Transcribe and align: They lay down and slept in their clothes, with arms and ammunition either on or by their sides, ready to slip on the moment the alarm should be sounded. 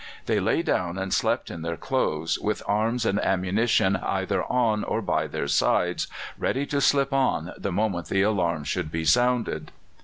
They 0.25 0.39
lay 0.39 0.63
down 0.63 0.97
and 0.97 1.13
slept 1.13 1.51
in 1.51 1.61
their 1.61 1.77
clothes, 1.77 2.39
with 2.39 2.63
arms 2.65 3.05
and 3.05 3.19
ammunition 3.23 3.97
either 3.97 4.43
on 4.45 4.83
or 4.83 4.99
by 4.99 5.27
their 5.27 5.47
sides, 5.47 6.07
ready 6.39 6.65
to 6.65 6.81
slip 6.81 7.13
on 7.13 7.53
the 7.55 7.71
moment 7.71 8.07
the 8.07 8.23
alarm 8.23 8.63
should 8.63 8.89
be 8.91 9.05
sounded. 9.05 9.69